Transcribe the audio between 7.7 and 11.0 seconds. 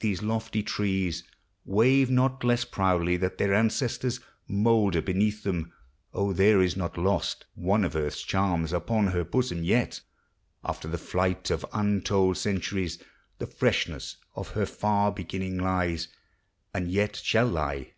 of Earth's charms! upon her bosom yet,• After the